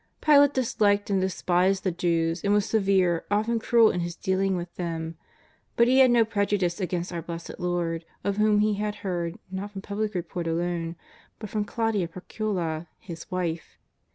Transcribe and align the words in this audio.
Pilate 0.19 0.55
disliked 0.55 1.11
and 1.11 1.21
despised 1.21 1.83
the 1.83 1.91
Jews, 1.91 2.43
and 2.43 2.51
was 2.53 2.65
severe, 2.65 3.23
often 3.29 3.59
cruel 3.59 3.91
in 3.91 3.99
his 3.99 4.15
dealing 4.15 4.55
with 4.55 4.73
them. 4.73 5.15
But 5.75 5.87
he 5.87 5.99
had 5.99 6.09
no 6.09 6.25
prejudice 6.25 6.79
against 6.79 7.13
our 7.13 7.21
Blessed 7.21 7.59
Lord, 7.59 8.03
of 8.23 8.37
wliom 8.37 8.63
lie 8.63 8.79
had 8.79 8.95
hoard, 9.05 9.37
not 9.51 9.69
from 9.69 9.83
public 9.83 10.15
report 10.15 10.47
alone, 10.47 10.95
but 11.37 11.51
from 11.51 11.65
Claudia 11.65 12.07
Procula, 12.07 12.87
his 12.97 13.29
wife. 13.29 13.77